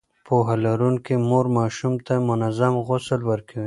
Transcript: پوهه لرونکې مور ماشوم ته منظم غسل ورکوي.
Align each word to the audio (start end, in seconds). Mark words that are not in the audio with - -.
پوهه 0.27 0.55
لرونکې 0.65 1.15
مور 1.29 1.45
ماشوم 1.57 1.93
ته 2.05 2.13
منظم 2.29 2.73
غسل 2.87 3.21
ورکوي. 3.31 3.59